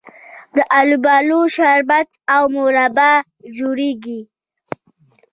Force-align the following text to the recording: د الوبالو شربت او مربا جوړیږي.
د 0.55 0.57
الوبالو 0.79 1.39
شربت 1.55 2.09
او 2.35 2.43
مربا 2.55 3.11
جوړیږي. 3.57 4.21